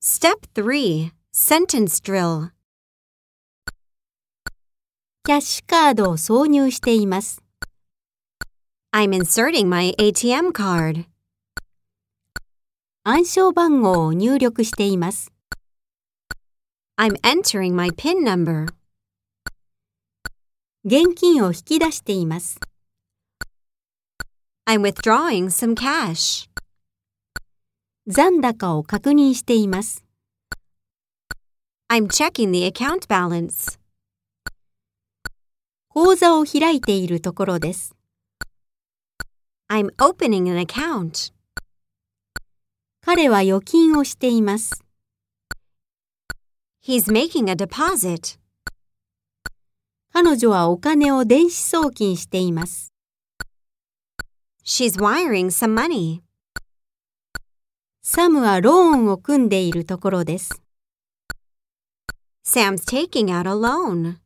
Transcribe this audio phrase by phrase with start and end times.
[0.00, 2.51] Step 3 Sentence Drill
[5.23, 7.43] キャッシュカードを挿入しています。
[8.91, 11.05] I'm inserting my ATM card.
[13.03, 15.31] 暗証番号を入力しています。
[16.97, 18.67] I'm entering my PIN number.
[20.83, 22.59] 現金を引き出しています。
[24.67, 26.49] I'm withdrawing some cash.
[28.07, 30.03] 残高を確認しています。
[31.87, 33.79] I'm checking the account balance.
[35.87, 37.95] 口座を開いているところです。
[39.69, 41.31] I'm opening an account.
[43.05, 44.83] 彼は預金をしています。
[46.83, 48.39] He's making a deposit.
[50.11, 52.91] 彼女はお金を電子送金しています。
[54.65, 56.30] She's wiring some money.
[58.10, 60.62] サムはローンを組んでいるところです。
[62.46, 64.19] Sam's taking out a loan.